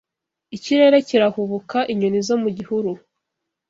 Ikirere 0.55 0.97
kirahubuka, 1.07 1.77
Inyoni 1.91 2.19
zo 2.27 2.35
mu 2.41 2.49
gihuru 2.57 2.91